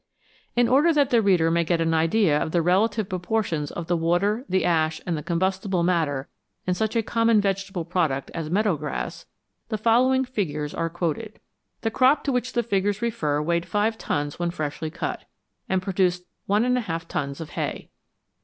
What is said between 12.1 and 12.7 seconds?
to which the